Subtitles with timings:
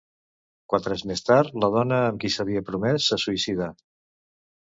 [0.73, 3.71] Quatre anys més tard, la dona amb qui s'havia promès se suïcidà.